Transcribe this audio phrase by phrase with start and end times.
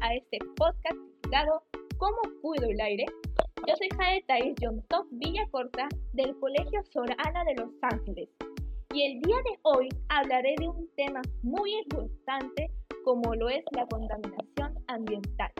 [0.00, 1.62] a este podcast titulado
[1.96, 3.06] ¿Cómo cuido el aire?
[3.66, 8.28] Yo soy Jade Thais John Top Villacorta del Colegio Sor Ana de Los Ángeles
[8.94, 12.70] y el día de hoy hablaré de un tema muy importante
[13.04, 15.50] como lo es la contaminación ambiental.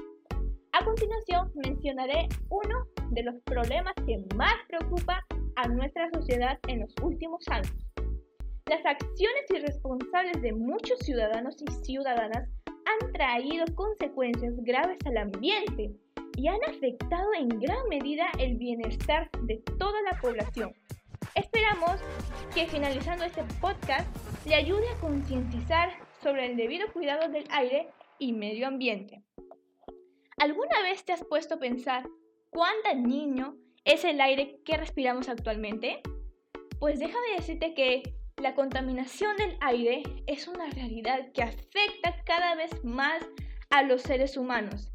[0.72, 5.24] A continuación mencionaré uno de los problemas que más preocupa
[5.56, 7.74] a nuestra sociedad en los últimos años.
[8.66, 12.48] Las acciones irresponsables de muchos ciudadanos y ciudadanas
[12.88, 15.92] han traído consecuencias graves al ambiente
[16.36, 20.72] y han afectado en gran medida el bienestar de toda la población.
[21.34, 22.00] Esperamos
[22.54, 24.08] que finalizando este podcast
[24.46, 25.90] le ayude a concientizar
[26.22, 29.22] sobre el debido cuidado del aire y medio ambiente.
[30.38, 32.08] ¿Alguna vez te has puesto a pensar
[32.50, 36.00] cuán dañino es el aire que respiramos actualmente?
[36.78, 42.70] Pues déjame decirte que la contaminación del aire es una realidad que afecta cada vez
[42.84, 43.22] más
[43.70, 44.92] a los seres humanos.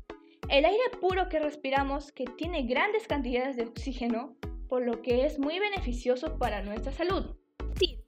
[0.49, 4.35] El aire puro que respiramos, que tiene grandes cantidades de oxígeno,
[4.69, 7.35] por lo que es muy beneficioso para nuestra salud.
[7.77, 7.99] Sí,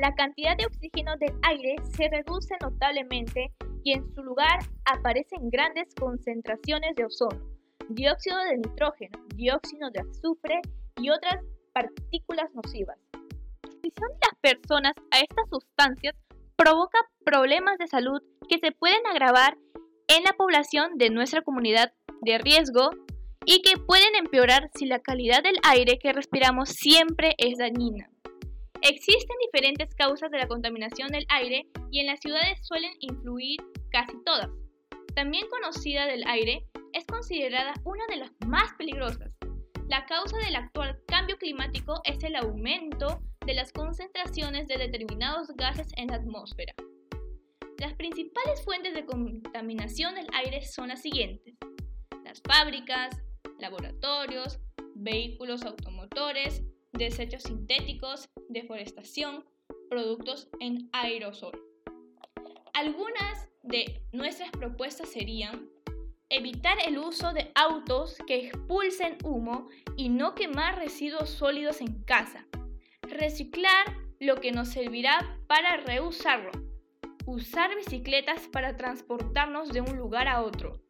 [0.00, 5.94] la cantidad de oxígeno del aire se reduce notablemente y en su lugar aparecen grandes
[5.94, 7.44] concentraciones de ozono,
[7.88, 10.60] dióxido de nitrógeno, dióxido de azufre
[11.00, 13.03] y otras partículas nocivas
[13.94, 16.14] exposición de las personas a estas sustancias
[16.56, 19.56] provoca problemas de salud que se pueden agravar
[20.08, 22.90] en la población de nuestra comunidad de riesgo
[23.46, 28.08] y que pueden empeorar si la calidad del aire que respiramos siempre es dañina.
[28.80, 34.12] Existen diferentes causas de la contaminación del aire y en las ciudades suelen influir casi
[34.24, 34.50] todas.
[35.14, 39.30] También conocida del aire, es considerada una de las más peligrosas.
[39.88, 45.88] La causa del actual cambio climático es el aumento de las concentraciones de determinados gases
[45.96, 46.74] en la atmósfera.
[47.78, 51.54] Las principales fuentes de contaminación del aire son las siguientes.
[52.24, 53.20] Las fábricas,
[53.58, 54.58] laboratorios,
[54.94, 56.62] vehículos automotores,
[56.92, 59.44] desechos sintéticos, deforestación,
[59.90, 61.52] productos en aerosol.
[62.72, 65.68] Algunas de nuestras propuestas serían
[66.30, 72.46] evitar el uso de autos que expulsen humo y no quemar residuos sólidos en casa,
[73.14, 73.86] Reciclar
[74.18, 76.50] lo que nos servirá para reusarlo.
[77.26, 80.82] Usar bicicletas para transportarnos de un lugar a otro.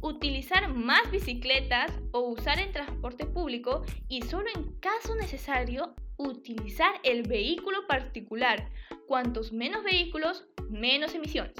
[0.00, 7.24] Utilizar más bicicletas o usar el transporte público y solo en caso necesario utilizar el
[7.24, 8.70] vehículo particular.
[9.08, 11.56] Cuantos menos vehículos, menos emisiones.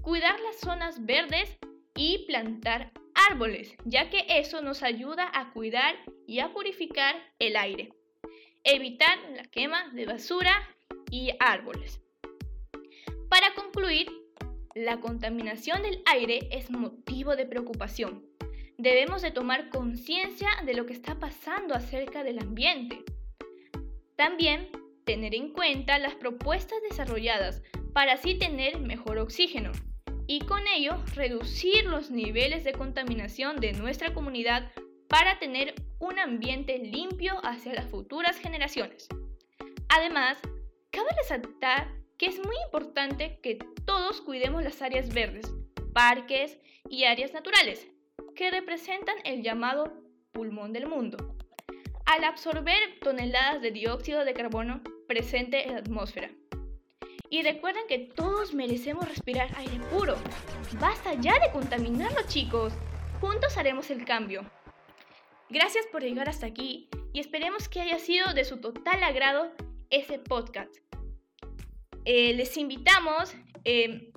[0.00, 1.58] Cuidar las zonas verdes
[1.94, 2.90] y plantar
[3.30, 5.94] árboles, ya que eso nos ayuda a cuidar
[6.26, 7.90] y a purificar el aire
[8.64, 10.52] evitar la quema de basura
[11.10, 12.00] y árboles.
[13.28, 14.10] Para concluir,
[14.74, 18.24] la contaminación del aire es motivo de preocupación.
[18.78, 23.04] Debemos de tomar conciencia de lo que está pasando acerca del ambiente.
[24.16, 24.70] También
[25.04, 27.62] tener en cuenta las propuestas desarrolladas
[27.92, 29.72] para así tener mejor oxígeno
[30.26, 34.70] y con ello reducir los niveles de contaminación de nuestra comunidad
[35.10, 39.08] para tener un ambiente limpio hacia las futuras generaciones.
[39.88, 40.38] Además,
[40.92, 45.52] cabe resaltar que es muy importante que todos cuidemos las áreas verdes,
[45.92, 47.88] parques y áreas naturales,
[48.36, 49.92] que representan el llamado
[50.30, 51.36] pulmón del mundo.
[52.06, 56.30] Al absorber toneladas de dióxido de carbono presente en la atmósfera.
[57.30, 60.14] Y recuerden que todos merecemos respirar aire puro.
[60.80, 62.72] Basta ya de contaminarlo, chicos.
[63.20, 64.48] Juntos haremos el cambio.
[65.52, 69.50] Gracias por llegar hasta aquí y esperemos que haya sido de su total agrado
[69.90, 70.72] ese podcast.
[72.04, 74.12] Eh, les invitamos eh,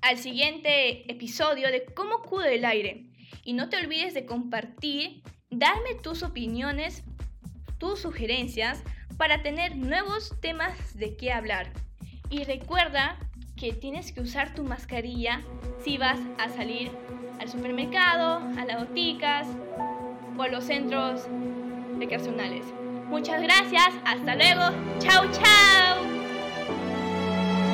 [0.00, 3.10] al siguiente episodio de cómo cuido el aire.
[3.44, 7.04] Y no te olvides de compartir, darme tus opiniones,
[7.76, 8.82] tus sugerencias
[9.18, 11.74] para tener nuevos temas de qué hablar.
[12.30, 13.18] Y recuerda
[13.54, 15.42] que tienes que usar tu mascarilla
[15.84, 16.90] si vas a salir
[17.38, 19.01] al supermercado, a las boticas
[20.38, 21.26] o los centros
[21.98, 22.64] recreacionales.
[23.08, 26.11] Muchas gracias, hasta luego, chao chao.